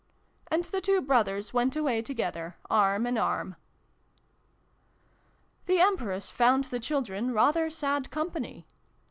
And 0.49 0.63
the 0.63 0.81
two 0.81 0.99
Brothers 0.99 1.53
went 1.53 1.75
away 1.75 2.01
together, 2.01 2.57
arm 2.71 3.05
in 3.05 3.19
arm. 3.19 3.55
The 5.67 5.79
Empress 5.79 6.31
found 6.31 6.63
the 6.63 6.79
children 6.79 7.31
rather 7.33 7.69
sad 7.69 8.09
company. 8.09 8.65